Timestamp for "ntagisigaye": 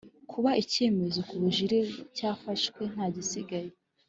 2.93-3.71